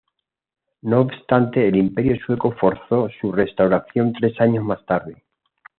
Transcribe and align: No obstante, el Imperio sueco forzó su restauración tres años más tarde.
No 0.81 1.01
obstante, 1.01 1.67
el 1.67 1.75
Imperio 1.75 2.17
sueco 2.25 2.53
forzó 2.53 3.07
su 3.21 3.31
restauración 3.31 4.13
tres 4.13 4.41
años 4.41 4.63
más 4.65 4.83
tarde. 4.83 5.21